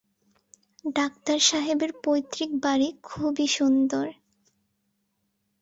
Doctor 0.95 1.37
সাহেবের 1.41 1.91
পৈতৃক 2.03 2.51
বাড়ি 2.63 2.89
খুবই 3.03 3.47
সুন্দর। 3.57 4.07